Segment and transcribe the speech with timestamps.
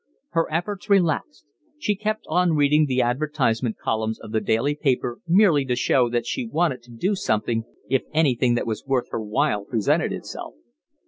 [0.29, 1.45] Her efforts relaxed;
[1.77, 6.25] she kept on reading the advertisement columns of the daily paper merely to show that
[6.25, 10.55] she wanted to do something if anything that was worth her while presented itself.